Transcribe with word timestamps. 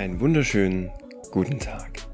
Einen 0.00 0.18
wunderschönen 0.18 0.90
guten 1.30 1.58
Tag. 1.58 2.06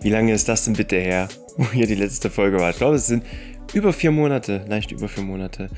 Wie 0.00 0.10
lange 0.10 0.32
ist 0.32 0.48
das 0.48 0.64
denn 0.64 0.74
bitte 0.74 0.96
her, 0.96 1.28
wo 1.56 1.70
hier 1.70 1.86
die 1.86 1.94
letzte 1.94 2.28
Folge 2.28 2.58
war? 2.58 2.70
Ich 2.70 2.78
glaube, 2.78 2.96
es 2.96 3.06
sind 3.06 3.24
über 3.72 3.92
vier 3.92 4.10
Monate, 4.10 4.64
leicht 4.66 4.90
über 4.90 5.08
vier 5.08 5.22
Monate. 5.22 5.70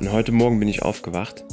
Und 0.00 0.10
heute 0.10 0.32
Morgen 0.32 0.58
bin 0.58 0.66
ich 0.66 0.82
aufgewacht 0.82 1.44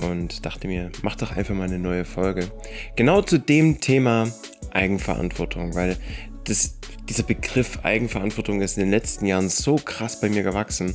und 0.00 0.44
dachte 0.44 0.66
mir, 0.66 0.90
mach 1.02 1.14
doch 1.14 1.36
einfach 1.36 1.54
mal 1.54 1.68
eine 1.68 1.78
neue 1.78 2.04
Folge. 2.04 2.50
Genau 2.96 3.22
zu 3.22 3.38
dem 3.38 3.80
Thema 3.80 4.26
Eigenverantwortung, 4.72 5.76
weil 5.76 5.96
das, 6.42 6.76
dieser 7.08 7.22
Begriff 7.22 7.78
Eigenverantwortung 7.84 8.62
ist 8.62 8.78
in 8.78 8.80
den 8.80 8.90
letzten 8.90 9.26
Jahren 9.26 9.48
so 9.48 9.76
krass 9.76 10.20
bei 10.20 10.28
mir 10.28 10.42
gewachsen. 10.42 10.92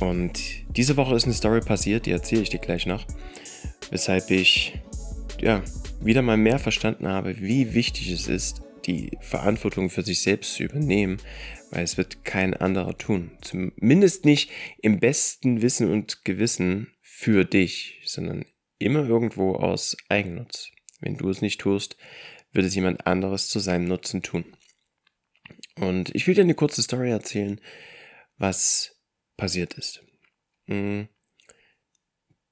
Und 0.00 0.40
diese 0.76 0.96
Woche 0.96 1.14
ist 1.14 1.26
eine 1.26 1.34
Story 1.34 1.60
passiert, 1.60 2.06
die 2.06 2.10
erzähle 2.10 2.42
ich 2.42 2.50
dir 2.50 2.58
gleich 2.58 2.86
noch, 2.86 3.06
weshalb 3.92 4.32
ich 4.32 4.80
ja 5.40 5.62
wieder 6.04 6.22
mal 6.22 6.36
mehr 6.36 6.58
verstanden 6.58 7.08
habe, 7.08 7.40
wie 7.40 7.74
wichtig 7.74 8.10
es 8.10 8.28
ist, 8.28 8.62
die 8.86 9.16
Verantwortung 9.20 9.90
für 9.90 10.02
sich 10.02 10.22
selbst 10.22 10.54
zu 10.54 10.64
übernehmen, 10.64 11.18
weil 11.70 11.84
es 11.84 11.96
wird 11.96 12.24
kein 12.24 12.54
anderer 12.54 12.96
tun. 12.98 13.30
Zumindest 13.40 14.24
nicht 14.24 14.50
im 14.80 14.98
besten 14.98 15.62
Wissen 15.62 15.90
und 15.90 16.24
Gewissen 16.24 16.92
für 17.00 17.44
dich, 17.44 18.00
sondern 18.04 18.44
immer 18.78 19.06
irgendwo 19.08 19.54
aus 19.54 19.96
Eigennutz. 20.08 20.70
Wenn 21.00 21.16
du 21.16 21.30
es 21.30 21.42
nicht 21.42 21.60
tust, 21.60 21.96
wird 22.52 22.66
es 22.66 22.74
jemand 22.74 23.06
anderes 23.06 23.48
zu 23.48 23.60
seinem 23.60 23.84
Nutzen 23.86 24.22
tun. 24.22 24.44
Und 25.76 26.14
ich 26.14 26.26
will 26.26 26.34
dir 26.34 26.42
eine 26.42 26.54
kurze 26.54 26.82
Story 26.82 27.10
erzählen, 27.10 27.60
was 28.36 29.00
passiert 29.36 29.74
ist. 29.74 30.04
Hm. 30.66 31.08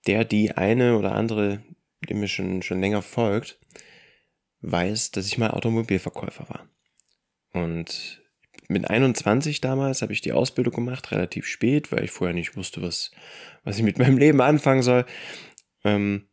Der, 0.06 0.24
die 0.24 0.52
eine 0.52 0.96
oder 0.96 1.12
andere, 1.12 1.62
die 2.08 2.14
mir 2.14 2.28
schon, 2.28 2.62
schon 2.62 2.80
länger 2.80 3.02
folgt, 3.02 3.58
weiß, 4.62 5.10
dass 5.10 5.26
ich 5.26 5.38
mal 5.38 5.50
Automobilverkäufer 5.50 6.48
war. 6.48 6.68
Und 7.52 8.22
mit 8.68 8.88
21 8.88 9.60
damals 9.60 10.02
habe 10.02 10.12
ich 10.12 10.20
die 10.20 10.32
Ausbildung 10.32 10.74
gemacht, 10.74 11.10
relativ 11.10 11.46
spät, 11.46 11.90
weil 11.90 12.04
ich 12.04 12.10
vorher 12.10 12.34
nicht 12.34 12.56
wusste, 12.56 12.82
was, 12.82 13.10
was 13.64 13.78
ich 13.78 13.82
mit 13.82 13.98
meinem 13.98 14.18
Leben 14.18 14.40
anfangen 14.40 14.82
soll. 14.82 15.06
Ähm, 15.84 16.28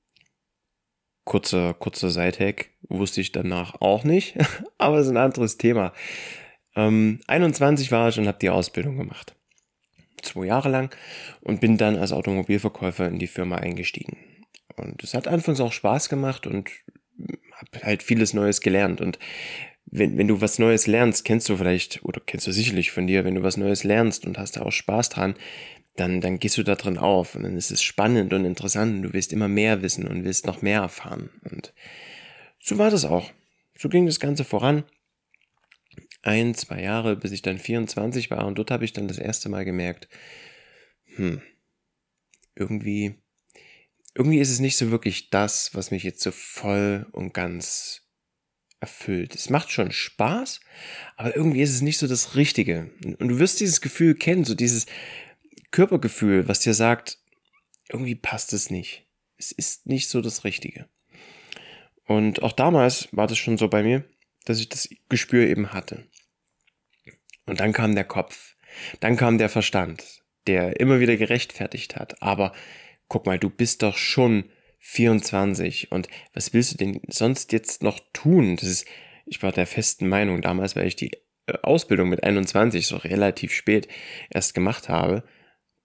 kurzer, 1.23 1.73
kurzer 1.73 2.09
Sidehack 2.09 2.69
wusste 2.89 3.21
ich 3.21 3.31
danach 3.31 3.81
auch 3.81 4.03
nicht, 4.03 4.37
aber 4.77 4.97
es 4.97 5.07
ist 5.07 5.11
ein 5.11 5.17
anderes 5.17 5.57
Thema. 5.57 5.93
Ähm, 6.75 7.21
21 7.27 7.91
war 7.91 8.09
ich 8.09 8.19
und 8.19 8.27
habe 8.27 8.39
die 8.39 8.51
Ausbildung 8.51 8.97
gemacht. 8.97 9.35
Zwei 10.21 10.45
Jahre 10.45 10.69
lang 10.69 10.95
und 11.41 11.59
bin 11.59 11.77
dann 11.77 11.95
als 11.95 12.11
Automobilverkäufer 12.11 13.07
in 13.07 13.19
die 13.19 13.27
Firma 13.27 13.55
eingestiegen. 13.55 14.17
Und 14.77 15.03
es 15.03 15.13
hat 15.13 15.27
anfangs 15.27 15.59
auch 15.59 15.73
Spaß 15.73 16.09
gemacht 16.09 16.47
und 16.47 16.69
habe 17.51 17.85
halt 17.85 18.03
vieles 18.03 18.33
Neues 18.33 18.61
gelernt. 18.61 19.01
Und 19.01 19.19
wenn, 19.85 20.17
wenn 20.17 20.27
du 20.27 20.41
was 20.41 20.59
Neues 20.59 20.87
lernst, 20.87 21.25
kennst 21.25 21.49
du 21.49 21.57
vielleicht, 21.57 22.03
oder 22.03 22.21
kennst 22.25 22.47
du 22.47 22.51
sicherlich 22.51 22.91
von 22.91 23.07
dir, 23.07 23.25
wenn 23.25 23.35
du 23.35 23.43
was 23.43 23.57
Neues 23.57 23.83
lernst 23.83 24.25
und 24.25 24.37
hast 24.37 24.57
da 24.57 24.61
auch 24.61 24.71
Spaß 24.71 25.09
dran, 25.09 25.35
dann, 25.95 26.21
dann 26.21 26.39
gehst 26.39 26.57
du 26.57 26.63
da 26.63 26.75
drin 26.75 26.97
auf 26.97 27.35
und 27.35 27.43
dann 27.43 27.57
ist 27.57 27.71
es 27.71 27.81
spannend 27.81 28.31
und 28.33 28.45
interessant 28.45 28.97
und 28.97 29.01
du 29.01 29.13
willst 29.13 29.33
immer 29.33 29.47
mehr 29.47 29.81
wissen 29.81 30.07
und 30.07 30.23
willst 30.23 30.45
noch 30.45 30.61
mehr 30.61 30.81
erfahren. 30.81 31.31
Und 31.49 31.73
so 32.59 32.77
war 32.77 32.91
das 32.91 33.03
auch. 33.03 33.31
So 33.75 33.89
ging 33.89 34.05
das 34.05 34.19
Ganze 34.19 34.43
voran. 34.43 34.83
Ein, 36.21 36.53
zwei 36.53 36.81
Jahre, 36.81 37.15
bis 37.15 37.31
ich 37.31 37.41
dann 37.41 37.57
24 37.57 38.29
war 38.29 38.45
und 38.45 38.57
dort 38.57 38.69
habe 38.69 38.85
ich 38.85 38.93
dann 38.93 39.07
das 39.07 39.17
erste 39.17 39.49
Mal 39.49 39.65
gemerkt, 39.65 40.07
hm, 41.15 41.41
irgendwie 42.55 43.15
irgendwie 44.17 44.39
ist 44.39 44.49
es 44.49 44.59
nicht 44.59 44.77
so 44.77 44.89
wirklich 44.89 45.29
das, 45.29 45.75
was 45.75 45.91
mich 45.91 46.01
jetzt 46.01 46.21
so 46.21 46.31
voll 46.31 47.05
und 47.11 47.35
ganz 47.35 48.01
erfüllt. 48.79 49.35
Es 49.35 49.51
macht 49.51 49.71
schon 49.71 49.91
Spaß, 49.91 50.59
aber 51.17 51.35
irgendwie 51.35 51.61
ist 51.61 51.69
es 51.69 51.81
nicht 51.81 51.99
so 51.99 52.07
das 52.07 52.35
Richtige. 52.35 52.89
Und 53.19 53.27
du 53.27 53.37
wirst 53.37 53.59
dieses 53.59 53.79
Gefühl 53.79 54.15
kennen, 54.15 54.43
so 54.43 54.55
dieses 54.55 54.87
Körpergefühl, 55.69 56.47
was 56.47 56.61
dir 56.61 56.73
sagt, 56.73 57.19
irgendwie 57.89 58.15
passt 58.15 58.53
es 58.53 58.71
nicht. 58.71 59.05
Es 59.37 59.51
ist 59.51 59.85
nicht 59.85 60.09
so 60.09 60.21
das 60.21 60.43
Richtige. 60.43 60.89
Und 62.05 62.41
auch 62.41 62.53
damals 62.53 63.09
war 63.11 63.27
das 63.27 63.37
schon 63.37 63.59
so 63.59 63.67
bei 63.67 63.83
mir, 63.83 64.03
dass 64.45 64.59
ich 64.59 64.67
das 64.67 64.89
Gespür 65.09 65.45
eben 65.45 65.73
hatte. 65.73 66.07
Und 67.45 67.59
dann 67.59 67.71
kam 67.71 67.93
der 67.93 68.03
Kopf, 68.03 68.55
dann 68.99 69.15
kam 69.15 69.37
der 69.37 69.49
Verstand, 69.49 70.23
der 70.47 70.79
immer 70.79 70.99
wieder 70.99 71.17
gerechtfertigt 71.17 71.95
hat. 71.95 72.19
Aber 72.23 72.53
guck 73.07 73.25
mal, 73.25 73.39
du 73.39 73.49
bist 73.49 73.83
doch 73.83 73.97
schon 73.97 74.45
24 74.79 75.91
und 75.91 76.07
was 76.33 76.53
willst 76.53 76.73
du 76.73 76.77
denn 76.77 77.01
sonst 77.07 77.51
jetzt 77.51 77.83
noch 77.83 77.99
tun? 78.13 78.55
Das 78.55 78.69
ist, 78.69 78.85
ich 79.25 79.41
war 79.43 79.51
der 79.51 79.67
festen 79.67 80.07
Meinung 80.07 80.41
damals, 80.41 80.75
weil 80.75 80.87
ich 80.87 80.95
die 80.95 81.11
äh, 81.47 81.53
Ausbildung 81.63 82.09
mit 82.09 82.23
21 82.23 82.87
so 82.87 82.97
relativ 82.97 83.53
spät 83.53 83.87
erst 84.29 84.53
gemacht 84.53 84.89
habe, 84.89 85.23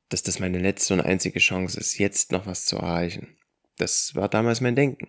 dass 0.09 0.23
das 0.23 0.39
meine 0.39 0.59
letzte 0.59 0.95
und 0.95 1.01
einzige 1.01 1.39
Chance 1.39 1.81
ist, 1.81 1.99
jetzt 1.99 2.33
noch 2.33 2.47
was 2.47 2.67
zu 2.67 2.77
erreichen. 2.77 3.37
Das 3.79 4.15
war 4.15 4.29
damals 4.29 4.61
mein 4.61 4.77
Denken. 4.77 5.09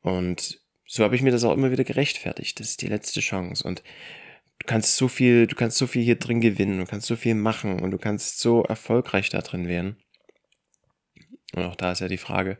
Und 0.00 0.60
so 0.86 1.04
habe 1.04 1.14
ich 1.14 1.22
mir 1.22 1.30
das 1.30 1.44
auch 1.44 1.54
immer 1.54 1.70
wieder 1.70 1.84
gerechtfertigt. 1.84 2.58
Das 2.58 2.70
ist 2.70 2.82
die 2.82 2.88
letzte 2.88 3.20
Chance. 3.20 3.66
Und 3.66 3.82
du 4.58 4.66
kannst 4.66 4.96
so 4.96 5.08
viel, 5.08 5.46
du 5.46 5.54
kannst 5.54 5.78
so 5.78 5.86
viel 5.86 6.02
hier 6.02 6.16
drin 6.16 6.40
gewinnen, 6.40 6.78
du 6.78 6.84
kannst 6.84 7.06
so 7.06 7.16
viel 7.16 7.34
machen 7.34 7.80
und 7.80 7.92
du 7.92 7.98
kannst 7.98 8.40
so 8.40 8.64
erfolgreich 8.64 9.30
da 9.30 9.40
drin 9.40 9.68
werden. 9.68 10.01
Und 11.54 11.64
auch 11.64 11.76
da 11.76 11.92
ist 11.92 12.00
ja 12.00 12.08
die 12.08 12.18
Frage, 12.18 12.58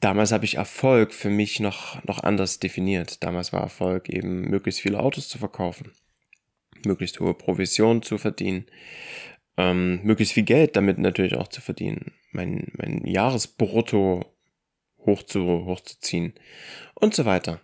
damals 0.00 0.32
habe 0.32 0.44
ich 0.44 0.56
Erfolg 0.56 1.12
für 1.12 1.30
mich 1.30 1.60
noch, 1.60 2.02
noch 2.04 2.22
anders 2.22 2.60
definiert. 2.60 3.22
Damals 3.24 3.52
war 3.52 3.62
Erfolg 3.62 4.08
eben, 4.08 4.42
möglichst 4.42 4.80
viele 4.80 5.00
Autos 5.00 5.28
zu 5.28 5.38
verkaufen, 5.38 5.92
möglichst 6.84 7.20
hohe 7.20 7.34
Provision 7.34 8.02
zu 8.02 8.18
verdienen, 8.18 8.66
ähm, 9.56 10.00
möglichst 10.02 10.34
viel 10.34 10.44
Geld 10.44 10.76
damit 10.76 10.98
natürlich 10.98 11.34
auch 11.34 11.48
zu 11.48 11.60
verdienen, 11.60 12.12
mein, 12.32 12.72
mein 12.76 13.04
Jahresbrutto 13.06 14.24
hoch 14.98 15.22
zu, 15.22 15.66
hochzuziehen 15.66 16.34
und 16.94 17.14
so 17.14 17.24
weiter. 17.24 17.60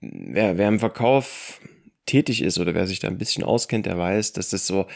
Wer, 0.00 0.58
wer 0.58 0.68
im 0.68 0.78
Verkauf 0.78 1.60
tätig 2.06 2.42
ist 2.42 2.58
oder 2.58 2.74
wer 2.74 2.86
sich 2.86 3.00
da 3.00 3.08
ein 3.08 3.18
bisschen 3.18 3.44
auskennt, 3.44 3.86
der 3.86 3.98
weiß, 3.98 4.32
dass 4.32 4.50
das 4.50 4.66
so 4.66 4.86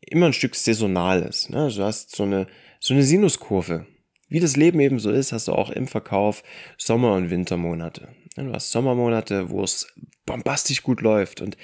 immer 0.00 0.26
ein 0.26 0.32
Stück 0.32 0.54
saisonal 0.54 1.22
ist. 1.22 1.50
Ne? 1.50 1.70
Du 1.74 1.82
hast 1.82 2.14
so 2.14 2.24
eine, 2.24 2.46
so 2.82 2.94
eine 2.94 3.04
Sinuskurve. 3.04 3.86
Wie 4.28 4.40
das 4.40 4.56
Leben 4.56 4.80
eben 4.80 4.98
so 4.98 5.10
ist, 5.12 5.32
hast 5.32 5.46
du 5.46 5.52
auch 5.52 5.70
im 5.70 5.86
Verkauf 5.86 6.42
Sommer- 6.76 7.14
und 7.14 7.30
Wintermonate. 7.30 8.08
Du 8.34 8.52
hast 8.52 8.72
Sommermonate, 8.72 9.50
wo 9.50 9.62
es 9.62 9.86
bombastisch 10.26 10.82
gut 10.82 11.00
läuft 11.00 11.40
und 11.40 11.56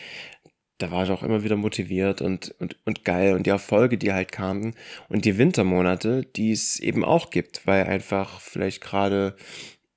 da 0.79 0.93
war 0.93 1.03
ich 1.03 1.11
auch 1.11 1.25
immer 1.25 1.43
wieder 1.43 1.57
motiviert 1.57 2.23
und, 2.23 2.55
und, 2.61 2.77
und 2.85 3.05
geil 3.05 3.35
und 3.35 3.47
die 3.47 3.51
Erfolge, 3.51 3.99
die 3.99 4.13
halt 4.13 4.31
kamen 4.31 4.77
und 5.09 5.25
die 5.25 5.39
Wintermonate, 5.39 6.23
die 6.23 6.53
es 6.53 6.79
eben 6.79 7.05
auch 7.05 7.31
gibt, 7.31 7.67
weil 7.67 7.87
einfach 7.87 8.41
vielleicht 8.41 8.81
gerade 8.81 9.35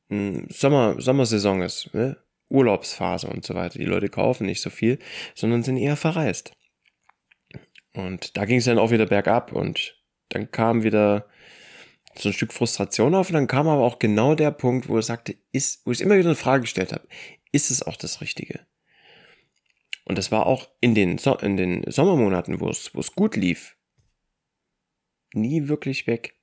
Sommer, 0.10 1.00
Sommersaison 1.00 1.62
ist, 1.62 1.94
ne? 1.94 2.18
Urlaubsphase 2.50 3.28
und 3.28 3.46
so 3.46 3.54
weiter. 3.54 3.78
Die 3.78 3.86
Leute 3.86 4.10
kaufen 4.10 4.48
nicht 4.48 4.62
so 4.62 4.72
viel, 4.72 4.98
sondern 5.36 5.62
sind 5.64 5.78
eher 5.78 5.96
verreist. 5.96 6.52
Und 7.94 8.36
da 8.36 8.46
ging 8.46 8.58
es 8.58 8.66
dann 8.66 8.80
auch 8.80 8.92
wieder 8.92 9.06
bergab 9.06 9.54
und 9.54 10.01
dann 10.34 10.52
kam 10.52 10.84
wieder 10.84 11.28
so 12.16 12.30
ein 12.30 12.34
Stück 12.34 12.54
Frustration 12.54 13.16
auf 13.16 13.30
und 13.30 13.36
dann 13.36 13.48
kam 13.48 13.68
aber 13.68 13.84
auch 13.84 14.00
genau 14.00 14.36
der 14.36 14.52
Punkt, 14.52 14.90
wo 14.90 14.98
er 14.98 15.02
sagte, 15.02 15.36
ist, 15.52 15.86
wo 15.86 15.92
ich 15.92 16.02
immer 16.02 16.18
wieder 16.18 16.30
eine 16.30 16.36
Frage 16.36 16.62
gestellt 16.62 16.92
habe, 16.92 17.08
ist 17.52 17.72
es 17.72 17.84
auch 17.84 17.96
das 17.96 18.22
Richtige? 18.22 18.60
Und 20.06 20.18
das 20.18 20.32
war 20.32 20.46
auch 20.46 20.70
in 20.82 20.96
den, 20.96 21.18
so 21.18 21.38
in 21.38 21.58
den 21.58 21.90
Sommermonaten, 21.90 22.60
wo 22.60 22.70
es, 22.70 22.94
wo 22.94 23.00
es 23.00 23.14
gut 23.14 23.36
lief, 23.36 23.78
nie 25.34 25.68
wirklich 25.68 26.08
weg. 26.08 26.36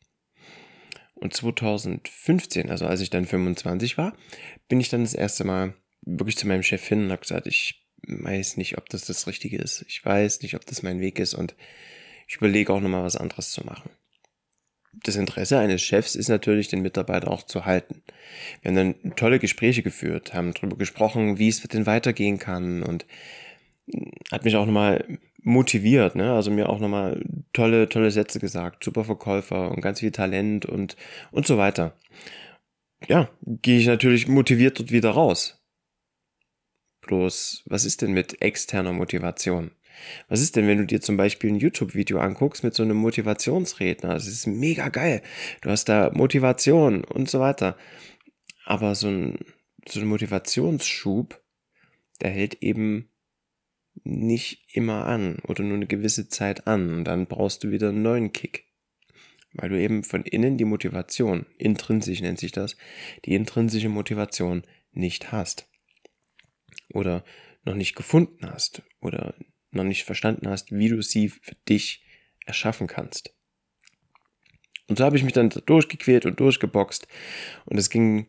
Und 1.15 1.35
2015, 1.35 2.71
also 2.71 2.87
als 2.87 3.01
ich 3.01 3.11
dann 3.11 3.27
25 3.27 3.99
war, 3.99 4.17
bin 4.69 4.81
ich 4.81 4.89
dann 4.89 5.03
das 5.03 5.15
erste 5.15 5.45
Mal 5.45 5.75
wirklich 6.03 6.37
zu 6.37 6.47
meinem 6.47 6.63
Chef 6.63 6.87
hin 6.87 7.05
und 7.05 7.11
habe 7.11 7.23
gesagt, 7.23 7.47
ich 7.47 7.85
weiß 8.07 8.57
nicht, 8.57 8.79
ob 8.79 8.89
das 8.89 9.05
das 9.05 9.27
Richtige 9.27 9.59
ist. 9.59 9.85
Ich 9.89 10.05
weiß 10.05 10.43
nicht, 10.43 10.55
ob 10.55 10.65
das 10.65 10.83
mein 10.83 11.01
Weg 11.01 11.19
ist 11.19 11.35
und 11.35 11.57
ich 12.29 12.37
überlege 12.37 12.73
auch 12.73 12.81
nochmal 12.81 13.03
was 13.03 13.17
anderes 13.17 13.51
zu 13.51 13.65
machen. 13.65 13.91
Das 14.93 15.17
Interesse 15.17 15.59
eines 15.59 15.83
Chefs 15.83 16.15
ist 16.15 16.29
natürlich, 16.29 16.69
den 16.69 16.83
Mitarbeiter 16.83 17.31
auch 17.31 17.43
zu 17.43 17.65
halten. 17.65 18.03
Wir 18.63 18.71
haben 18.71 18.95
dann 19.03 19.17
tolle 19.17 19.39
Gespräche 19.39 19.83
geführt, 19.83 20.35
haben 20.35 20.53
darüber 20.53 20.77
gesprochen, 20.77 21.39
wie 21.39 21.49
es 21.49 21.61
denn 21.63 21.87
weitergehen 21.87 22.39
kann 22.39 22.83
und 22.83 23.07
hat 24.31 24.45
mich 24.45 24.57
auch 24.57 24.67
nochmal 24.67 25.19
motiviert, 25.43 26.17
ne? 26.17 26.35
Also 26.35 26.51
mir 26.51 26.69
auch 26.69 26.81
nochmal 26.81 27.23
tolle, 27.53 27.89
tolle 27.89 28.11
Sätze 28.11 28.41
gesagt, 28.41 28.85
super 28.85 29.05
Verkäufer 29.05 29.71
und 29.71 29.81
ganz 29.81 30.01
viel 30.01 30.11
Talent 30.11 30.67
und, 30.67 30.97
und 31.31 31.47
so 31.47 31.57
weiter. 31.57 31.97
Ja, 33.07 33.31
gehe 33.43 33.79
ich 33.79 33.87
natürlich 33.87 34.29
motiviert 34.29 34.79
dort 34.79 34.91
wieder 34.91 35.11
raus. 35.11 35.63
Bloß, 37.03 37.63
was 37.67 37.85
ist 37.85 38.03
denn 38.03 38.13
mit 38.13 38.43
externer 38.43 38.93
Motivation? 38.93 39.71
Was 40.29 40.41
ist 40.41 40.57
denn, 40.57 40.67
wenn 40.67 40.79
du 40.79 40.87
dir 40.87 41.01
zum 41.01 41.17
Beispiel 41.17 41.51
ein 41.51 41.59
YouTube-Video 41.59 42.19
anguckst 42.19 42.65
mit 42.65 42.75
so 42.75 42.83
einem 42.83 42.97
Motivationsredner? 42.97 44.15
Das 44.15 44.27
ist 44.27 44.47
mega 44.47 44.89
geil. 44.89 45.23
Du 45.61 45.71
hast 45.71 45.89
da 45.89 46.11
Motivation 46.13 47.05
und 47.05 47.29
so 47.29 47.41
weiter. 47.41 47.77
Aber 48.65 48.95
so 48.95 49.09
ein, 49.09 49.39
so 49.87 50.01
ein 50.01 50.07
Motivationsschub, 50.07 51.41
der 52.21 52.31
hält 52.31 52.63
eben 52.63 53.09
nicht 54.05 54.65
immer 54.73 55.07
an 55.07 55.39
oder 55.47 55.63
nur 55.65 55.77
eine 55.77 55.87
gewisse 55.87 56.29
Zeit 56.29 56.67
an 56.67 56.93
und 56.95 57.05
dann 57.05 57.27
brauchst 57.27 57.65
du 57.65 57.71
wieder 57.71 57.89
einen 57.89 58.03
neuen 58.03 58.33
Kick. 58.33 58.67
Weil 59.55 59.71
du 59.71 59.81
eben 59.81 60.05
von 60.05 60.25
innen 60.25 60.59
die 60.59 60.65
Motivation, 60.65 61.47
intrinsisch 61.57 62.21
nennt 62.21 62.39
sich 62.39 62.53
das, 62.53 62.77
die 63.25 63.35
intrinsische 63.35 63.89
Motivation 63.89 64.63
nicht 64.93 65.33
hast. 65.33 65.69
Oder 66.93 67.25
noch 67.65 67.75
nicht 67.75 67.95
gefunden 67.95 68.51
hast 68.51 68.83
oder 69.01 69.35
noch 69.71 69.85
nicht 69.85 70.05
verstanden 70.05 70.49
hast, 70.49 70.73
wie 70.73 70.89
du 70.89 71.03
sie 71.03 71.29
für 71.29 71.55
dich 71.69 72.03
erschaffen 72.47 72.87
kannst. 72.87 73.35
Und 74.89 74.99
so 74.99 75.05
habe 75.05 75.17
ich 75.17 75.23
mich 75.23 75.35
dann 75.35 75.51
durchgequält 75.67 76.25
und 76.25 76.41
durchgeboxt 76.41 77.07
und 77.67 77.77
es 77.77 77.91
ging 77.91 78.27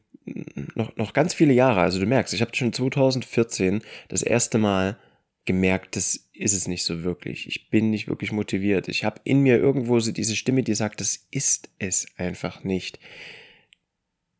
noch, 0.76 0.96
noch 0.98 1.14
ganz 1.14 1.34
viele 1.34 1.54
Jahre. 1.54 1.82
Also 1.82 2.00
du 2.00 2.06
merkst, 2.06 2.34
ich 2.34 2.42
habe 2.42 2.56
schon 2.56 2.74
2014 2.74 3.82
das 4.10 4.22
erste 4.22 4.58
Mal 4.58 5.00
gemerkt, 5.46 5.96
das 5.96 6.30
ist 6.34 6.54
es 6.54 6.68
nicht 6.68 6.84
so 6.84 7.04
wirklich. 7.04 7.48
Ich 7.48 7.70
bin 7.70 7.90
nicht 7.90 8.08
wirklich 8.08 8.32
motiviert. 8.32 8.88
Ich 8.88 9.04
habe 9.04 9.22
in 9.24 9.40
mir 9.40 9.58
irgendwo 9.58 10.00
so 10.00 10.12
diese 10.12 10.36
Stimme, 10.36 10.64
die 10.64 10.76
sagt, 10.76 11.00
das 11.00 11.28
ist 11.32 11.70
es 11.80 12.08
einfach 12.18 12.64
nicht. 12.64 13.00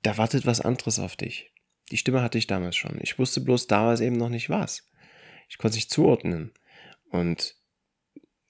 Da 0.04 0.18
wartet 0.18 0.46
was 0.46 0.62
anderes 0.62 1.00
auf 1.00 1.16
dich. 1.16 1.51
Die 1.92 1.98
Stimme 1.98 2.22
hatte 2.22 2.38
ich 2.38 2.48
damals 2.48 2.75
schon. 2.75 3.00
Ich 3.01 3.18
wusste 3.18 3.42
bloß 3.42 3.68
damals 3.68 4.01
eben 4.01 4.18
noch 4.18 4.30
nicht 4.30 4.50
was. 4.50 4.88
Ich 5.50 5.57
konnte 5.57 5.72
es 5.72 5.78
nicht 5.78 5.92
zuordnen 5.92 6.51
und 7.09 7.56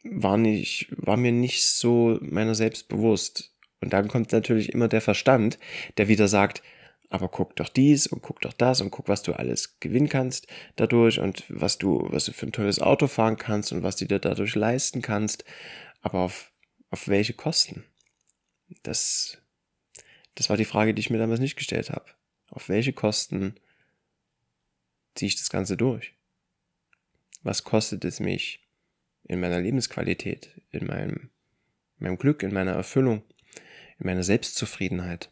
war 0.04 0.38
nicht, 0.38 0.88
war 0.92 1.18
mir 1.18 1.32
nicht 1.32 1.66
so 1.66 2.18
meiner 2.22 2.56
selbst 2.56 2.88
bewusst. 2.88 3.56
Und 3.82 3.94
dann 3.94 4.08
kommt 4.08 4.32
natürlich 4.32 4.74
immer 4.74 4.88
der 4.88 5.02
Verstand, 5.02 5.58
der 5.98 6.08
wieder 6.08 6.28
sagt, 6.28 6.62
aber 7.10 7.28
guck 7.28 7.56
doch 7.56 7.70
dies 7.70 8.08
und 8.08 8.22
guck 8.22 8.42
doch 8.42 8.54
das 8.54 8.82
und 8.82 8.92
guck, 8.92 9.08
was 9.08 9.24
du 9.24 9.34
alles 9.34 9.80
gewinnen 9.80 10.10
kannst 10.10 10.48
dadurch 10.76 11.20
und 11.20 11.44
was 11.50 11.78
du, 11.78 12.08
was 12.12 12.26
du 12.26 12.34
für 12.34 12.46
ein 12.46 12.52
tolles 12.52 12.80
Auto 12.80 13.08
fahren 13.08 13.38
kannst 13.38 13.72
und 13.72 13.82
was 13.82 13.96
du 13.96 14.06
dir 14.06 14.20
dadurch 14.20 14.56
leisten 14.56 15.02
kannst. 15.02 15.44
Aber 16.02 16.20
auf, 16.20 16.52
auf 16.92 17.08
welche 17.08 17.34
Kosten? 17.34 17.84
Das, 18.84 19.42
das 20.36 20.50
war 20.50 20.58
die 20.58 20.66
Frage, 20.66 20.94
die 20.94 21.00
ich 21.00 21.10
mir 21.10 21.18
damals 21.18 21.40
nicht 21.40 21.56
gestellt 21.56 21.90
habe. 21.90 22.06
Auf 22.52 22.70
welche 22.70 22.94
Kosten 22.94 23.56
ziehe 25.16 25.28
ich 25.28 25.36
das 25.36 25.50
Ganze 25.50 25.78
durch? 25.78 26.14
Was 27.42 27.64
kostet 27.64 28.06
es 28.06 28.20
mich 28.20 28.68
in 29.24 29.40
meiner 29.40 29.60
Lebensqualität, 29.60 30.62
in 30.72 30.88
meinem, 30.88 31.30
in 32.00 32.06
meinem 32.06 32.18
Glück, 32.18 32.44
in 32.44 32.54
meiner 32.54 32.74
Erfüllung, 32.74 33.24
in 34.00 34.06
meiner 34.06 34.24
Selbstzufriedenheit? 34.24 35.32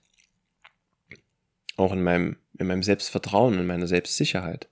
Auch 1.75 1.92
in 1.92 2.01
meinem, 2.01 2.38
in 2.57 2.68
meinem 2.68 2.83
Selbstvertrauen, 2.83 3.59
in 3.59 3.68
meiner 3.68 3.88
Selbstsicherheit. 3.88 4.69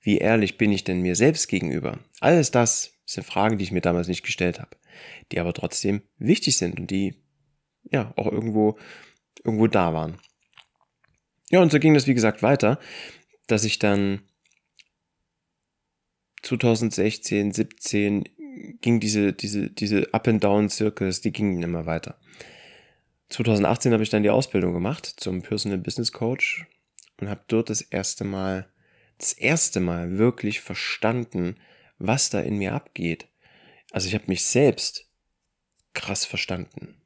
Wie 0.00 0.18
ehrlich 0.18 0.58
bin 0.58 0.72
ich 0.72 0.84
denn 0.84 1.02
mir 1.02 1.16
selbst 1.16 1.48
gegenüber? 1.48 1.98
Alles 2.20 2.50
das 2.50 2.94
sind 3.04 3.26
Fragen, 3.26 3.58
die 3.58 3.64
ich 3.64 3.72
mir 3.72 3.80
damals 3.80 4.08
nicht 4.08 4.22
gestellt 4.22 4.60
habe, 4.60 4.76
die 5.32 5.40
aber 5.40 5.52
trotzdem 5.52 6.02
wichtig 6.18 6.56
sind 6.56 6.78
und 6.78 6.90
die 6.90 7.14
ja 7.90 8.12
auch 8.16 8.30
irgendwo 8.30 8.78
irgendwo 9.44 9.66
da 9.66 9.94
waren. 9.94 10.18
Ja, 11.50 11.60
und 11.60 11.72
so 11.72 11.78
ging 11.78 11.94
das 11.94 12.06
wie 12.06 12.14
gesagt 12.14 12.42
weiter, 12.42 12.78
dass 13.46 13.64
ich 13.64 13.78
dann 13.78 14.22
2016, 16.42 17.52
17 17.52 18.28
ging 18.80 19.00
diese 19.00 19.32
diese 19.32 19.70
diese 19.70 20.12
Up 20.12 20.28
and 20.28 20.42
Down 20.42 20.68
Circus, 20.68 21.20
die 21.20 21.32
gingen 21.32 21.62
immer 21.62 21.86
weiter. 21.86 22.18
2018 23.30 23.92
habe 23.92 24.02
ich 24.02 24.10
dann 24.10 24.22
die 24.22 24.30
Ausbildung 24.30 24.72
gemacht 24.72 25.06
zum 25.06 25.42
Personal 25.42 25.78
Business 25.78 26.12
Coach 26.12 26.66
und 27.20 27.28
habe 27.28 27.42
dort 27.48 27.70
das 27.70 27.82
erste 27.82 28.24
Mal, 28.24 28.68
das 29.18 29.32
erste 29.32 29.80
Mal 29.80 30.18
wirklich 30.18 30.60
verstanden, 30.60 31.56
was 31.98 32.30
da 32.30 32.40
in 32.40 32.56
mir 32.56 32.74
abgeht. 32.74 33.28
Also 33.90 34.08
ich 34.08 34.14
habe 34.14 34.24
mich 34.28 34.44
selbst 34.44 35.10
krass 35.92 36.24
verstanden 36.24 37.00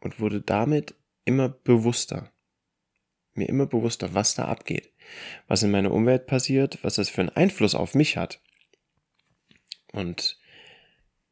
und 0.00 0.18
wurde 0.18 0.40
damit 0.40 0.94
immer 1.24 1.48
bewusster. 1.48 2.32
Mir 3.34 3.48
immer 3.48 3.66
bewusster, 3.66 4.14
was 4.14 4.34
da 4.34 4.46
abgeht, 4.46 4.91
was 5.48 5.62
in 5.62 5.70
meiner 5.70 5.92
Umwelt 5.92 6.26
passiert, 6.26 6.78
was 6.82 6.96
das 6.96 7.08
für 7.08 7.20
einen 7.20 7.30
Einfluss 7.30 7.74
auf 7.74 7.94
mich 7.94 8.16
hat 8.16 8.40
und 9.92 10.38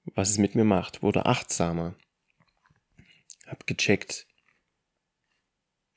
was 0.04 0.30
es 0.30 0.38
mit 0.38 0.54
mir 0.54 0.64
macht, 0.64 1.02
wurde 1.02 1.26
achtsamer 1.26 1.94
habe 3.50 3.64
gecheckt, 3.66 4.26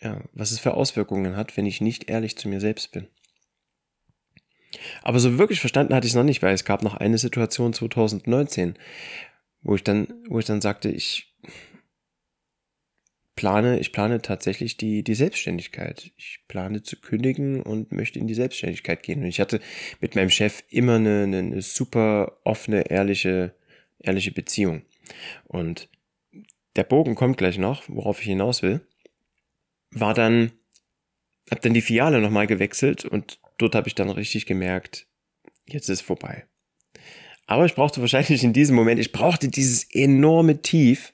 ja, 0.01 0.21
was 0.33 0.51
es 0.51 0.59
für 0.59 0.73
Auswirkungen 0.73 1.35
hat, 1.35 1.55
wenn 1.55 1.65
ich 1.65 1.81
nicht 1.81 2.09
ehrlich 2.09 2.37
zu 2.37 2.49
mir 2.49 2.59
selbst 2.59 2.91
bin. 2.91 3.07
Aber 5.03 5.19
so 5.19 5.37
wirklich 5.37 5.59
verstanden 5.59 5.93
hatte 5.93 6.07
ich 6.07 6.13
es 6.13 6.17
noch 6.17 6.23
nicht, 6.23 6.41
weil 6.41 6.53
es 6.53 6.65
gab 6.65 6.81
noch 6.81 6.95
eine 6.95 7.17
Situation 7.17 7.73
2019, 7.73 8.77
wo 9.61 9.75
ich 9.75 9.83
dann, 9.83 10.07
wo 10.27 10.39
ich 10.39 10.45
dann 10.45 10.61
sagte, 10.61 10.89
ich 10.89 11.33
plane, 13.35 13.80
ich 13.80 13.91
plane 13.91 14.21
tatsächlich 14.21 14.77
die, 14.77 15.03
die 15.03 15.15
Selbstständigkeit. 15.15 16.12
Ich 16.18 16.41
plane 16.47 16.83
zu 16.83 16.97
kündigen 16.97 17.62
und 17.62 17.91
möchte 17.91 18.19
in 18.19 18.27
die 18.27 18.33
Selbstständigkeit 18.33 19.03
gehen. 19.03 19.21
Und 19.21 19.27
ich 19.27 19.39
hatte 19.39 19.59
mit 20.01 20.15
meinem 20.15 20.30
Chef 20.30 20.63
immer 20.69 20.95
eine, 20.95 21.24
eine, 21.24 21.62
super 21.62 22.38
offene, 22.44 22.89
ehrliche, 22.89 23.56
ehrliche 24.00 24.31
Beziehung. 24.31 24.83
Und 25.45 25.89
der 26.75 26.83
Bogen 26.83 27.15
kommt 27.15 27.38
gleich 27.38 27.57
noch, 27.57 27.83
worauf 27.88 28.19
ich 28.19 28.27
hinaus 28.27 28.62
will, 28.62 28.81
war 29.91 30.13
dann, 30.13 30.51
hab 31.50 31.62
dann 31.62 31.74
die 31.74 31.81
Filiale 31.81 32.19
nochmal 32.19 32.47
gewechselt 32.47 33.06
und 33.06 33.39
dort 33.57 33.75
habe 33.75 33.88
ich 33.88 33.95
dann 33.95 34.09
richtig 34.09 34.45
gemerkt, 34.45 35.07
jetzt 35.68 35.89
ist 35.89 36.01
vorbei. 36.01 36.45
Aber 37.45 37.65
ich 37.65 37.75
brauchte 37.75 38.01
wahrscheinlich 38.01 38.44
in 38.44 38.53
diesem 38.53 38.75
Moment, 38.75 39.00
ich 39.00 39.12
brauchte 39.12 39.50
dieses 39.50 39.83
enorme 39.94 40.62
Tief, 40.62 41.13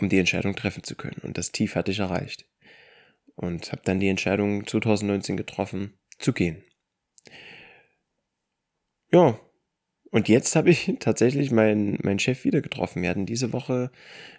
um 0.00 0.08
die 0.08 0.18
Entscheidung 0.18 0.56
treffen 0.56 0.82
zu 0.82 0.94
können. 0.94 1.20
Und 1.22 1.38
das 1.38 1.52
Tief 1.52 1.74
hatte 1.74 1.90
ich 1.90 1.98
erreicht. 1.98 2.46
Und 3.36 3.72
habe 3.72 3.82
dann 3.84 4.00
die 4.00 4.08
Entscheidung 4.08 4.66
2019 4.66 5.36
getroffen, 5.36 5.98
zu 6.18 6.32
gehen. 6.32 6.62
Ja, 9.12 9.40
und 10.10 10.28
jetzt 10.28 10.56
habe 10.56 10.70
ich 10.70 10.92
tatsächlich 11.00 11.50
meinen, 11.50 11.98
meinen 12.02 12.18
Chef 12.18 12.44
wieder 12.44 12.60
getroffen. 12.60 13.02
Wir 13.02 13.10
hatten 13.10 13.26
diese 13.26 13.52
Woche 13.52 13.90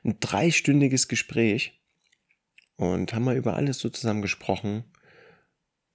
ein 0.03 0.17
dreistündiges 0.19 1.07
Gespräch 1.07 1.81
und 2.75 3.13
haben 3.13 3.25
mal 3.25 3.37
über 3.37 3.55
alles 3.55 3.79
so 3.79 3.89
zusammen 3.89 4.21
gesprochen. 4.21 4.83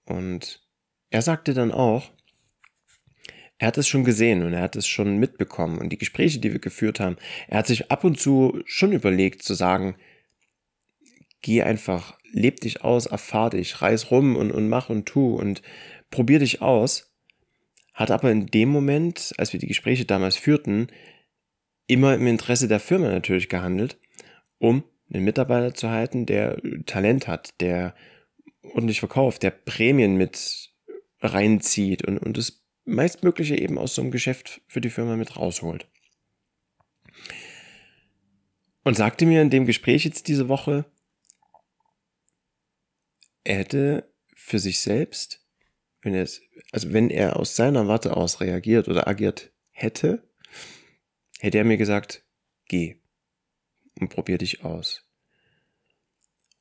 Und 0.04 0.66
er 1.10 1.22
sagte 1.22 1.54
dann 1.54 1.72
auch, 1.72 2.12
er 3.58 3.68
hat 3.68 3.78
es 3.78 3.88
schon 3.88 4.04
gesehen 4.04 4.42
und 4.42 4.52
er 4.52 4.60
hat 4.60 4.76
es 4.76 4.86
schon 4.86 5.18
mitbekommen. 5.18 5.78
Und 5.78 5.90
die 5.90 5.98
Gespräche, 5.98 6.40
die 6.40 6.52
wir 6.52 6.60
geführt 6.60 7.00
haben, 7.00 7.16
er 7.48 7.58
hat 7.58 7.66
sich 7.66 7.90
ab 7.90 8.04
und 8.04 8.20
zu 8.20 8.60
schon 8.66 8.92
überlegt 8.92 9.42
zu 9.42 9.54
sagen, 9.54 9.96
geh 11.40 11.62
einfach, 11.62 12.18
leb 12.32 12.60
dich 12.60 12.84
aus, 12.84 13.06
erfahr 13.06 13.50
dich, 13.50 13.80
reiß 13.80 14.10
rum 14.10 14.36
und, 14.36 14.52
und 14.52 14.68
mach 14.68 14.90
und 14.90 15.06
tu 15.06 15.36
und 15.36 15.62
probier 16.10 16.38
dich 16.38 16.60
aus. 16.60 17.14
Hat 17.94 18.10
aber 18.10 18.30
in 18.30 18.46
dem 18.46 18.68
Moment, 18.68 19.32
als 19.38 19.54
wir 19.54 19.60
die 19.60 19.68
Gespräche 19.68 20.04
damals 20.04 20.36
führten, 20.36 20.88
immer 21.86 22.14
im 22.14 22.26
Interesse 22.26 22.68
der 22.68 22.80
Firma 22.80 23.08
natürlich 23.08 23.48
gehandelt, 23.48 23.98
um 24.58 24.84
einen 25.10 25.24
Mitarbeiter 25.24 25.72
zu 25.72 25.88
halten, 25.88 26.26
der 26.26 26.60
Talent 26.84 27.26
hat, 27.26 27.60
der 27.60 27.94
ordentlich 28.62 29.00
verkauft, 29.00 29.42
der 29.42 29.50
Prämien 29.50 30.16
mit 30.16 30.74
reinzieht 31.20 32.04
und, 32.04 32.18
und 32.18 32.36
das 32.36 32.65
meistmögliche 32.86 33.56
eben 33.56 33.78
aus 33.78 33.94
so 33.94 34.02
einem 34.02 34.10
Geschäft 34.10 34.62
für 34.66 34.80
die 34.80 34.90
Firma 34.90 35.16
mit 35.16 35.36
rausholt. 35.36 35.86
Und 38.84 38.96
sagte 38.96 39.26
mir 39.26 39.42
in 39.42 39.50
dem 39.50 39.66
Gespräch 39.66 40.04
jetzt 40.04 40.28
diese 40.28 40.48
Woche, 40.48 40.84
er 43.44 43.58
hätte 43.58 44.12
für 44.34 44.58
sich 44.58 44.80
selbst 44.80 45.46
wenn 46.06 46.14
er 46.14 46.22
es, 46.22 46.40
also 46.70 46.92
wenn 46.92 47.10
er 47.10 47.36
aus 47.36 47.56
seiner 47.56 47.88
Warte 47.88 48.16
aus 48.16 48.40
reagiert 48.40 48.86
oder 48.86 49.08
agiert 49.08 49.52
hätte, 49.72 50.22
hätte 51.40 51.58
er 51.58 51.64
mir 51.64 51.76
gesagt, 51.76 52.24
geh 52.68 53.02
und 53.98 54.08
probier 54.08 54.38
dich 54.38 54.64
aus. 54.64 55.04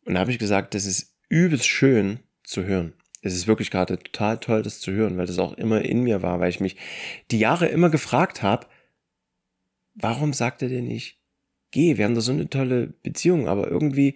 Und 0.04 0.16
da 0.16 0.22
habe 0.22 0.32
ich 0.32 0.40
gesagt, 0.40 0.74
das 0.74 0.86
ist 0.86 1.16
übelst 1.30 1.68
schön 1.68 2.20
zu 2.44 2.64
hören. 2.64 2.96
Es 3.26 3.34
ist 3.34 3.48
wirklich 3.48 3.72
gerade 3.72 3.98
total 3.98 4.38
toll, 4.38 4.62
das 4.62 4.80
zu 4.80 4.92
hören, 4.92 5.18
weil 5.18 5.26
das 5.26 5.40
auch 5.40 5.54
immer 5.54 5.82
in 5.82 6.04
mir 6.04 6.22
war, 6.22 6.40
weil 6.40 6.52
ich 6.52 6.60
mich 6.60 6.76
die 7.32 7.40
Jahre 7.40 7.66
immer 7.66 7.90
gefragt 7.90 8.44
habe, 8.44 8.68
warum 9.96 10.32
sagt 10.32 10.62
er 10.62 10.70
denn 10.70 10.86
nicht, 10.86 11.18
geh, 11.72 11.98
wir 11.98 12.06
haben 12.06 12.14
da 12.14 12.22
so 12.22 12.32
eine 12.32 12.48
tolle 12.52 12.94
Beziehung, 13.02 13.48
aber 13.48 13.68
irgendwie, 13.68 14.14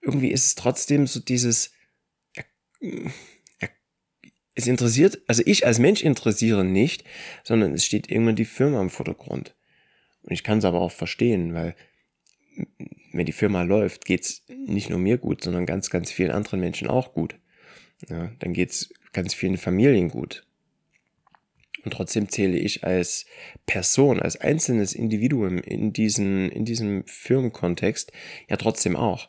irgendwie 0.00 0.30
ist 0.30 0.46
es 0.46 0.54
trotzdem 0.54 1.08
so 1.08 1.18
dieses, 1.18 1.72
es 4.54 4.66
interessiert, 4.68 5.20
also 5.26 5.42
ich 5.44 5.66
als 5.66 5.80
Mensch 5.80 6.04
interessiere 6.04 6.64
nicht, 6.64 7.02
sondern 7.42 7.74
es 7.74 7.84
steht 7.84 8.12
irgendwann 8.12 8.36
die 8.36 8.44
Firma 8.44 8.80
im 8.80 8.90
Vordergrund. 8.90 9.56
Und 10.22 10.34
ich 10.34 10.44
kann 10.44 10.58
es 10.58 10.64
aber 10.64 10.80
auch 10.80 10.92
verstehen, 10.92 11.52
weil 11.52 11.74
wenn 13.12 13.26
die 13.26 13.32
Firma 13.32 13.62
läuft, 13.62 14.04
geht's 14.04 14.44
nicht 14.48 14.88
nur 14.88 15.00
mir 15.00 15.18
gut, 15.18 15.42
sondern 15.42 15.66
ganz, 15.66 15.90
ganz 15.90 16.12
vielen 16.12 16.30
anderen 16.30 16.60
Menschen 16.60 16.86
auch 16.86 17.12
gut. 17.12 17.41
Ja, 18.08 18.32
dann 18.38 18.52
geht's 18.52 18.92
ganz 19.12 19.34
vielen 19.34 19.58
Familien 19.58 20.08
gut. 20.08 20.46
Und 21.84 21.92
trotzdem 21.92 22.28
zähle 22.28 22.58
ich 22.58 22.84
als 22.84 23.26
Person, 23.66 24.20
als 24.20 24.36
einzelnes 24.36 24.94
Individuum 24.94 25.58
in, 25.58 25.92
diesen, 25.92 26.48
in 26.50 26.64
diesem 26.64 27.04
Firmenkontext 27.06 28.12
ja 28.48 28.56
trotzdem 28.56 28.96
auch. 28.96 29.28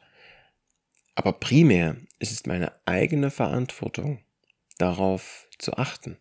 Aber 1.16 1.34
primär 1.34 1.98
ist 2.20 2.32
es 2.32 2.46
meine 2.46 2.72
eigene 2.86 3.32
Verantwortung, 3.32 4.20
darauf 4.78 5.48
zu 5.58 5.74
achten, 5.74 6.18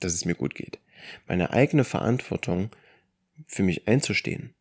dass 0.00 0.14
es 0.14 0.24
mir 0.24 0.34
gut 0.34 0.54
geht. 0.54 0.80
Meine 1.26 1.50
eigene 1.50 1.84
Verantwortung, 1.84 2.70
für 3.46 3.62
mich 3.62 3.86
einzustehen, 3.86 4.54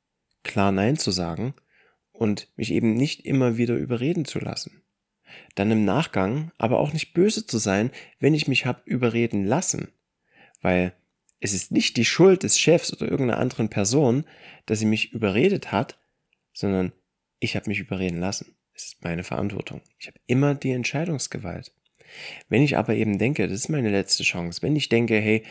klar 0.44 0.72
Nein 0.74 0.98
zu 0.98 1.12
sagen 1.12 1.54
und 2.12 2.50
mich 2.58 2.72
eben 2.72 2.94
nicht 2.94 3.26
immer 3.26 3.58
wieder 3.58 3.76
überreden 3.76 4.26
zu 4.26 4.40
lassen. 4.40 4.85
Dann 5.56 5.72
im 5.72 5.86
Nachgang 5.86 6.52
aber 6.58 6.80
auch 6.80 6.94
nicht 6.94 7.14
böse 7.14 7.46
zu 7.46 7.58
sein, 7.58 7.92
wenn 8.20 8.34
ich 8.34 8.48
mich 8.48 8.66
hab 8.66 8.86
überreden 8.88 9.44
lassen. 9.44 9.90
Weil 10.62 10.94
es 11.40 11.54
ist 11.54 11.72
nicht 11.72 11.98
die 11.98 12.06
Schuld 12.06 12.44
des 12.44 12.60
Chefs 12.60 12.92
oder 12.94 13.10
irgendeiner 13.10 13.40
anderen 13.40 13.70
Person, 13.70 14.26
dass 14.66 14.80
sie 14.80 14.86
mich 14.86 15.14
überredet 15.14 15.72
hat, 15.72 15.98
sondern 16.54 16.92
ich 17.40 17.56
habe 17.56 17.70
mich 17.70 17.80
überreden 17.80 18.20
lassen. 18.20 18.56
Es 18.74 18.86
ist 18.86 19.04
meine 19.04 19.24
Verantwortung. 19.24 19.82
Ich 20.00 20.08
habe 20.08 20.20
immer 20.28 20.56
die 20.56 20.72
Entscheidungsgewalt. 20.72 21.72
Wenn 22.50 22.62
ich 22.62 22.78
aber 22.78 22.96
eben 22.96 23.18
denke, 23.18 23.48
das 23.48 23.60
ist 23.60 23.70
meine 23.70 23.90
letzte 23.90 24.24
Chance, 24.24 24.62
wenn 24.62 24.76
ich 24.76 24.90
denke, 24.90 25.18
hey, 25.20 25.44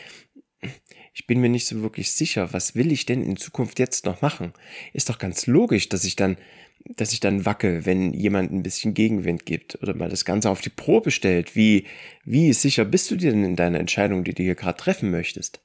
ich 1.15 1.27
bin 1.27 1.39
mir 1.39 1.47
nicht 1.47 1.65
so 1.65 1.81
wirklich 1.81 2.11
sicher, 2.11 2.51
was 2.51 2.75
will 2.75 2.91
ich 2.91 3.05
denn 3.05 3.23
in 3.23 3.37
Zukunft 3.37 3.79
jetzt 3.79 4.05
noch 4.05 4.21
machen, 4.21 4.51
ist 4.91 5.09
doch 5.09 5.17
ganz 5.17 5.47
logisch, 5.47 5.87
dass 5.87 6.03
ich 6.03 6.17
dann, 6.17 6.35
dass 6.83 7.13
ich 7.13 7.21
dann 7.21 7.45
wackel, 7.45 7.85
wenn 7.85 8.13
jemand 8.13 8.51
ein 8.51 8.63
bisschen 8.63 8.93
Gegenwind 8.93 9.45
gibt 9.45 9.81
oder 9.81 9.95
mal 9.95 10.09
das 10.09 10.25
Ganze 10.25 10.49
auf 10.49 10.59
die 10.59 10.69
Probe 10.69 11.11
stellt. 11.11 11.55
Wie, 11.55 11.85
wie 12.25 12.51
sicher 12.51 12.83
bist 12.83 13.09
du 13.09 13.15
dir 13.15 13.31
denn 13.31 13.45
in 13.45 13.55
deiner 13.55 13.79
Entscheidung, 13.79 14.25
die 14.25 14.33
du 14.33 14.43
hier 14.43 14.55
gerade 14.55 14.77
treffen 14.77 15.09
möchtest? 15.09 15.61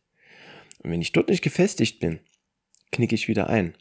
Und 0.78 0.92
wenn 0.92 1.02
ich 1.02 1.10
dort 1.10 1.28
nicht 1.28 1.42
gefestigt 1.42 1.98
bin, 1.98 2.20
knicke 2.92 3.16
ich 3.16 3.26
wieder 3.26 3.50
ein. 3.50 3.74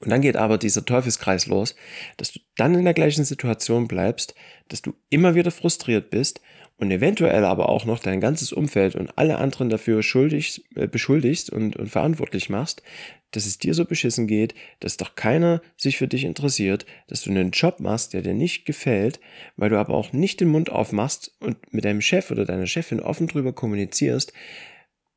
Und 0.00 0.10
dann 0.10 0.20
geht 0.20 0.36
aber 0.36 0.58
dieser 0.58 0.84
Teufelskreis 0.84 1.46
los, 1.46 1.74
dass 2.18 2.32
du 2.32 2.40
dann 2.56 2.74
in 2.74 2.84
der 2.84 2.92
gleichen 2.92 3.24
Situation 3.24 3.88
bleibst, 3.88 4.34
dass 4.68 4.82
du 4.82 4.92
immer 5.08 5.34
wieder 5.34 5.50
frustriert 5.50 6.10
bist 6.10 6.42
und 6.78 6.90
eventuell 6.90 7.44
aber 7.44 7.68
auch 7.68 7.84
noch 7.86 7.98
dein 7.98 8.20
ganzes 8.20 8.52
Umfeld 8.52 8.96
und 8.96 9.16
alle 9.16 9.38
anderen 9.38 9.70
dafür 9.70 10.02
schuldig, 10.02 10.64
äh, 10.74 10.86
beschuldigst 10.86 11.50
und, 11.50 11.76
und 11.76 11.88
verantwortlich 11.88 12.50
machst, 12.50 12.82
dass 13.30 13.46
es 13.46 13.58
dir 13.58 13.74
so 13.74 13.84
beschissen 13.84 14.26
geht, 14.26 14.54
dass 14.80 14.96
doch 14.96 15.14
keiner 15.14 15.62
sich 15.76 15.96
für 15.96 16.08
dich 16.08 16.24
interessiert, 16.24 16.86
dass 17.08 17.22
du 17.22 17.30
einen 17.30 17.50
Job 17.50 17.80
machst, 17.80 18.12
der 18.12 18.22
dir 18.22 18.34
nicht 18.34 18.66
gefällt, 18.66 19.20
weil 19.56 19.70
du 19.70 19.78
aber 19.78 19.94
auch 19.94 20.12
nicht 20.12 20.40
den 20.40 20.48
Mund 20.48 20.70
aufmachst 20.70 21.34
und 21.40 21.72
mit 21.72 21.84
deinem 21.84 22.02
Chef 22.02 22.30
oder 22.30 22.44
deiner 22.44 22.66
Chefin 22.66 23.00
offen 23.00 23.26
drüber 23.26 23.52
kommunizierst, 23.52 24.32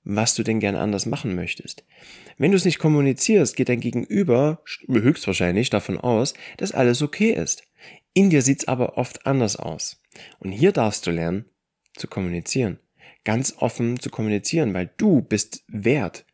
was 0.04 0.36
du 0.36 0.44
denn 0.44 0.60
gern 0.60 0.76
anders 0.76 1.06
machen 1.06 1.36
möchtest. 1.36 1.84
Wenn 2.38 2.52
du 2.52 2.58
es 2.58 2.66
nicht 2.66 2.80
kommunizierst, 2.80 3.56
geht 3.56 3.70
dein 3.70 3.82
Gegenüber 3.82 4.64
höchstwahrscheinlich 4.88 5.70
davon 5.70 6.00
aus, 6.00 6.34
dass 6.58 6.72
alles 6.72 7.02
okay 7.02 7.32
ist. 7.32 7.64
In 8.14 8.30
dir 8.30 8.42
sieht's 8.42 8.68
aber 8.68 8.98
oft 8.98 9.26
anders 9.26 9.58
aus. 9.58 9.99
Und 10.40 10.52
hier 10.52 10.72
darfst 10.72 11.06
du 11.08 11.12
lernen, 11.12 11.46
zu 11.96 12.08
kommunizieren. 12.08 12.80
Ganz 13.26 13.56
offen 13.58 14.00
zu 14.00 14.10
kommunizieren, 14.10 14.74
weil 14.74 14.92
du 14.98 15.22
bist 15.22 15.64
wert, 15.68 16.26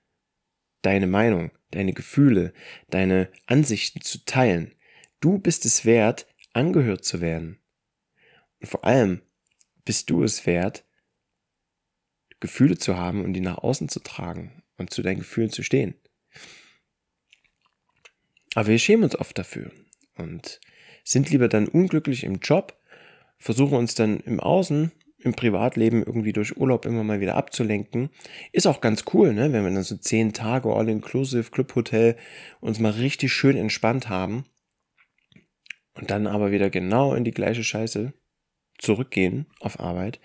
deine 0.82 1.08
Meinung, 1.08 1.52
deine 1.72 1.94
Gefühle, 1.94 2.54
deine 2.90 3.30
Ansichten 3.48 4.02
zu 4.02 4.24
teilen. 4.26 4.76
Du 5.20 5.40
bist 5.40 5.66
es 5.66 5.86
wert, 5.86 6.28
angehört 6.54 7.04
zu 7.04 7.22
werden. 7.22 7.60
Und 8.60 8.68
vor 8.68 8.86
allem 8.86 9.22
bist 9.84 10.10
du 10.10 10.24
es 10.24 10.46
wert, 10.46 10.86
Gefühle 12.40 12.78
zu 12.78 12.98
haben 12.98 13.24
und 13.24 13.34
die 13.34 13.42
nach 13.42 13.58
außen 13.58 13.90
zu 13.90 14.00
tragen 14.00 14.64
und 14.78 14.92
zu 14.92 15.02
deinen 15.02 15.20
Gefühlen 15.20 15.50
zu 15.50 15.64
stehen. 15.64 15.96
Aber 18.54 18.68
wir 18.68 18.80
schämen 18.80 19.04
uns 19.04 19.16
oft 19.16 19.38
dafür 19.38 19.72
und 20.16 20.62
sind 21.04 21.30
lieber 21.30 21.48
dann 21.48 21.68
unglücklich 21.68 22.24
im 22.24 22.36
Job, 22.36 22.80
versuchen 23.38 23.78
uns 23.78 23.96
dann 23.96 24.20
im 24.20 24.40
Außen, 24.40 24.92
im 25.18 25.34
Privatleben 25.34 26.04
irgendwie 26.04 26.34
durch 26.34 26.58
Urlaub 26.58 26.86
immer 26.86 27.04
mal 27.04 27.20
wieder 27.20 27.36
abzulenken. 27.36 28.10
Ist 28.52 28.68
auch 28.68 28.80
ganz 28.80 29.06
cool, 29.14 29.34
ne? 29.34 29.52
wenn 29.52 29.64
wir 29.64 29.72
dann 29.72 29.84
so 29.84 29.98
zehn 29.98 30.34
Tage 30.34 30.70
All-Inclusive 30.70 31.50
Clubhotel 31.52 32.16
uns 32.62 32.80
mal 32.80 32.92
richtig 32.92 33.34
schön 33.34 33.58
entspannt 33.58 34.08
haben 34.08 34.46
und 35.96 36.12
dann 36.12 36.28
aber 36.28 36.52
wieder 36.52 36.70
genau 36.70 37.16
in 37.16 37.24
die 37.24 37.32
gleiche 37.32 37.64
Scheiße 37.64 38.14
zurückgehen 38.78 39.48
auf 39.60 39.80
Arbeit, 39.80 40.20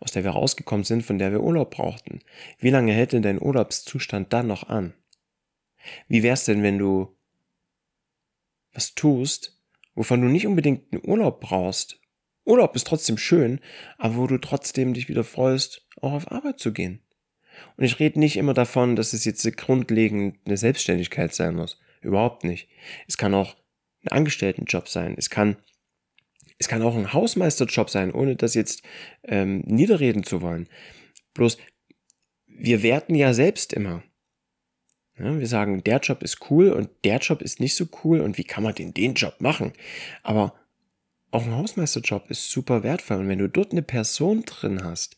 aus 0.00 0.12
der 0.12 0.24
wir 0.24 0.30
rausgekommen 0.30 0.84
sind, 0.84 1.02
von 1.02 1.18
der 1.18 1.32
wir 1.32 1.42
Urlaub 1.42 1.70
brauchten. 1.72 2.20
Wie 2.58 2.70
lange 2.70 2.92
hält 2.92 3.12
denn 3.12 3.22
dein 3.22 3.42
Urlaubszustand 3.42 4.32
dann 4.32 4.46
noch 4.46 4.68
an? 4.68 4.94
Wie 6.08 6.22
wär's 6.22 6.44
denn, 6.44 6.62
wenn 6.62 6.78
du 6.78 7.16
was 8.72 8.94
tust, 8.94 9.60
wovon 9.94 10.20
du 10.20 10.28
nicht 10.28 10.46
unbedingt 10.46 10.92
einen 10.92 11.06
Urlaub 11.06 11.40
brauchst? 11.40 12.00
Urlaub 12.46 12.74
ist 12.76 12.86
trotzdem 12.86 13.18
schön, 13.18 13.60
aber 13.98 14.16
wo 14.16 14.26
du 14.26 14.38
trotzdem 14.38 14.94
dich 14.94 15.08
wieder 15.08 15.24
freust, 15.24 15.86
auch 16.00 16.12
auf 16.12 16.30
Arbeit 16.30 16.58
zu 16.58 16.72
gehen. 16.72 17.02
Und 17.76 17.84
ich 17.84 17.98
rede 17.98 18.18
nicht 18.18 18.36
immer 18.36 18.54
davon, 18.54 18.96
dass 18.96 19.12
es 19.12 19.24
jetzt 19.24 19.44
grundlegend 19.56 20.38
eine 20.46 20.56
Selbstständigkeit 20.56 21.34
sein 21.34 21.54
muss. 21.54 21.78
Überhaupt 22.00 22.44
nicht. 22.44 22.68
Es 23.08 23.16
kann 23.16 23.34
auch 23.34 23.56
ein 24.04 24.08
Angestelltenjob 24.08 24.88
sein. 24.88 25.14
Es 25.18 25.30
kann 25.30 25.56
es 26.58 26.68
kann 26.68 26.82
auch 26.82 26.96
ein 26.96 27.12
Hausmeisterjob 27.12 27.90
sein, 27.90 28.12
ohne 28.12 28.36
das 28.36 28.54
jetzt 28.54 28.82
ähm, 29.24 29.60
niederreden 29.66 30.24
zu 30.24 30.40
wollen. 30.40 30.68
Bloß, 31.34 31.58
wir 32.46 32.82
werten 32.82 33.14
ja 33.14 33.34
selbst 33.34 33.72
immer. 33.72 34.02
Ja, 35.18 35.38
wir 35.38 35.46
sagen, 35.46 35.82
der 35.84 35.98
Job 35.98 36.22
ist 36.22 36.50
cool 36.50 36.70
und 36.70 36.90
der 37.04 37.18
Job 37.18 37.42
ist 37.42 37.60
nicht 37.60 37.74
so 37.74 37.86
cool 38.04 38.20
und 38.20 38.38
wie 38.38 38.44
kann 38.44 38.62
man 38.62 38.74
denn 38.74 38.94
den 38.94 39.14
Job 39.14 39.34
machen? 39.40 39.72
Aber 40.22 40.54
auch 41.36 41.44
ein 41.44 41.54
Hausmeisterjob 41.54 42.30
ist 42.30 42.50
super 42.50 42.82
wertvoll 42.82 43.18
und 43.18 43.28
wenn 43.28 43.38
du 43.38 43.48
dort 43.48 43.72
eine 43.72 43.82
Person 43.82 44.44
drin 44.44 44.82
hast, 44.82 45.16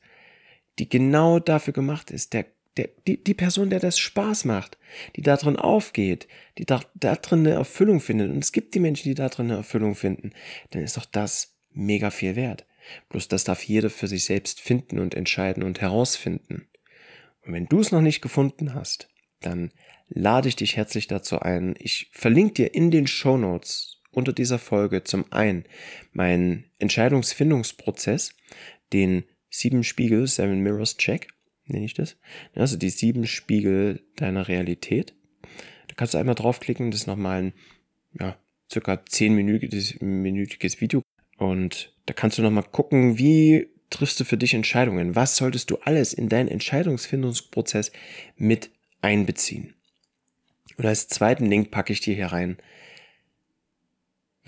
die 0.78 0.88
genau 0.88 1.38
dafür 1.38 1.72
gemacht 1.72 2.10
ist, 2.10 2.32
der 2.32 2.46
der, 2.76 2.90
die, 3.06 3.22
die 3.22 3.34
Person, 3.34 3.70
der 3.70 3.80
das 3.80 3.98
Spaß 3.98 4.44
macht, 4.44 4.78
die 5.16 5.22
da 5.22 5.36
drin 5.36 5.56
aufgeht, 5.56 6.28
die 6.56 6.64
da, 6.64 6.80
da 6.94 7.16
drin 7.16 7.40
eine 7.40 7.50
Erfüllung 7.50 8.00
findet, 8.00 8.30
und 8.30 8.38
es 8.38 8.52
gibt 8.52 8.74
die 8.74 8.78
Menschen, 8.78 9.08
die 9.08 9.14
da 9.14 9.28
drin 9.28 9.46
eine 9.46 9.56
Erfüllung 9.56 9.96
finden, 9.96 10.30
dann 10.70 10.82
ist 10.82 10.96
doch 10.96 11.04
das 11.04 11.56
mega 11.72 12.10
viel 12.10 12.36
wert. 12.36 12.66
Bloß 13.08 13.26
das 13.28 13.44
darf 13.44 13.64
jeder 13.64 13.90
für 13.90 14.06
sich 14.06 14.24
selbst 14.24 14.60
finden 14.60 15.00
und 15.00 15.14
entscheiden 15.14 15.62
und 15.64 15.80
herausfinden. 15.80 16.68
Und 17.44 17.52
wenn 17.52 17.66
du 17.66 17.80
es 17.80 17.90
noch 17.90 18.00
nicht 18.00 18.20
gefunden 18.20 18.74
hast, 18.74 19.08
dann 19.40 19.72
lade 20.08 20.48
ich 20.48 20.56
dich 20.56 20.76
herzlich 20.76 21.06
dazu 21.06 21.40
ein. 21.40 21.74
Ich 21.78 22.10
verlinke 22.12 22.54
dir 22.54 22.74
in 22.74 22.90
den 22.90 23.06
Show 23.06 23.36
Notes 23.36 23.97
unter 24.18 24.32
dieser 24.32 24.58
Folge 24.58 25.04
zum 25.04 25.24
einen 25.32 25.64
meinen 26.12 26.64
Entscheidungsfindungsprozess, 26.78 28.34
den 28.92 29.24
Sieben 29.50 29.82
Spiegel, 29.82 30.26
Seven 30.26 30.60
Mirrors 30.60 30.98
Check, 30.98 31.28
nenne 31.66 31.84
ich 31.84 31.94
das. 31.94 32.16
Also 32.54 32.76
die 32.76 32.90
sieben 32.90 33.26
Spiegel 33.26 34.02
deiner 34.16 34.48
Realität. 34.48 35.14
Da 35.88 35.94
kannst 35.96 36.14
du 36.14 36.18
einmal 36.18 36.34
draufklicken, 36.34 36.90
das 36.90 37.02
ist 37.02 37.06
nochmal 37.06 37.42
ein, 37.42 37.52
ja, 38.18 38.36
circa 38.70 39.04
zehnminütiges 39.06 40.00
minütiges 40.00 40.80
Video. 40.80 41.02
Und 41.38 41.94
da 42.06 42.12
kannst 42.12 42.38
du 42.38 42.42
nochmal 42.42 42.64
gucken, 42.64 43.18
wie 43.18 43.68
triffst 43.90 44.20
du 44.20 44.24
für 44.24 44.36
dich 44.36 44.54
Entscheidungen? 44.54 45.16
Was 45.16 45.36
solltest 45.36 45.70
du 45.70 45.76
alles 45.76 46.12
in 46.12 46.28
deinen 46.28 46.48
Entscheidungsfindungsprozess 46.48 47.92
mit 48.36 48.70
einbeziehen? 49.00 49.74
Und 50.76 50.86
als 50.86 51.08
zweiten 51.08 51.46
Link 51.46 51.70
packe 51.70 51.92
ich 51.92 52.00
dir 52.00 52.14
hier 52.14 52.26
rein, 52.26 52.58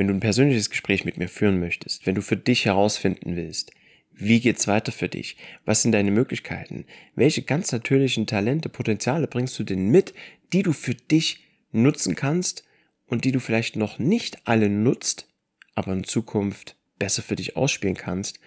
wenn 0.00 0.07
du 0.07 0.14
ein 0.14 0.21
persönliches 0.21 0.71
Gespräch 0.71 1.04
mit 1.04 1.19
mir 1.19 1.28
führen 1.28 1.61
möchtest, 1.61 2.07
wenn 2.07 2.14
du 2.14 2.23
für 2.23 2.38
dich 2.38 2.64
herausfinden 2.64 3.37
willst, 3.37 3.71
wie 4.14 4.40
geht's 4.40 4.66
weiter 4.66 4.92
für 4.92 5.11
dich? 5.11 5.37
Was 5.66 5.83
sind 5.83 5.92
deine 5.92 6.11
Möglichkeiten? 6.11 6.87
Welche 7.16 7.42
ganz 7.42 7.71
natürlichen 7.71 8.26
Talente, 8.26 8.71
Potenziale 8.71 9.26
bringst 9.26 9.59
du 9.59 9.62
denn 9.62 9.90
mit, 9.90 10.14
die 10.54 10.62
du 10.62 10.73
für 10.73 10.95
dich 10.95 11.45
nutzen 11.71 12.14
kannst 12.14 12.64
und 13.09 13.26
die 13.26 13.30
du 13.30 13.40
vielleicht 13.40 13.76
noch 13.76 13.99
nicht 13.99 14.38
alle 14.47 14.71
nutzt, 14.71 15.28
aber 15.75 15.92
in 15.92 16.04
Zukunft 16.04 16.76
besser 16.99 17.21
für 17.21 17.37
dich 17.37 17.59
ausspielen 17.59 17.95
kannst, 17.95 18.40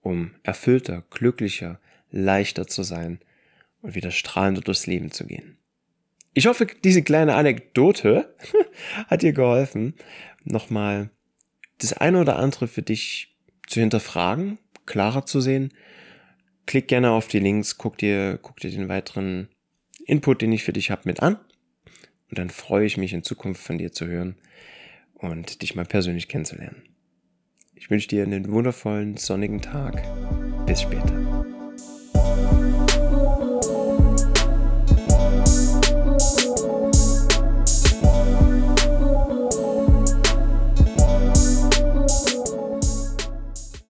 um 0.00 0.30
erfüllter, 0.42 1.04
glücklicher, 1.10 1.80
leichter 2.12 2.66
zu 2.66 2.82
sein 2.82 3.20
und 3.82 3.94
wieder 3.94 4.10
strahlender 4.10 4.62
durchs 4.62 4.86
Leben 4.86 5.10
zu 5.10 5.26
gehen. 5.26 5.58
Ich 6.34 6.46
hoffe, 6.46 6.66
diese 6.66 7.02
kleine 7.02 7.36
Anekdote 7.36 8.34
hat 9.06 9.22
dir 9.22 9.32
geholfen, 9.32 9.94
nochmal 10.44 11.10
das 11.78 11.92
eine 11.92 12.20
oder 12.20 12.36
andere 12.36 12.66
für 12.66 12.82
dich 12.82 13.34
zu 13.66 13.80
hinterfragen, 13.80 14.58
klarer 14.84 15.26
zu 15.26 15.40
sehen. 15.40 15.72
Klick 16.66 16.88
gerne 16.88 17.12
auf 17.12 17.28
die 17.28 17.38
Links, 17.38 17.78
guck 17.78 17.98
dir, 17.98 18.38
guck 18.42 18.58
dir 18.58 18.70
den 18.70 18.88
weiteren 18.88 19.48
Input, 20.06 20.42
den 20.42 20.52
ich 20.52 20.64
für 20.64 20.72
dich 20.72 20.90
habe, 20.90 21.02
mit 21.04 21.22
an. 21.22 21.36
Und 22.30 22.38
dann 22.38 22.50
freue 22.50 22.86
ich 22.86 22.96
mich 22.96 23.12
in 23.12 23.22
Zukunft 23.22 23.62
von 23.62 23.78
dir 23.78 23.92
zu 23.92 24.06
hören. 24.06 24.36
und 25.14 25.62
dich 25.62 25.74
mal 25.74 25.86
persönlich 25.86 26.28
kennenzulernen. 26.28 26.82
Ich 27.74 27.88
wünsche 27.88 28.08
dir 28.08 28.24
einen 28.24 28.50
wundervollen 28.50 29.16
sonnigen 29.16 29.62
Tag. 29.62 30.02
Bis 30.66 30.82
später. 30.82 31.43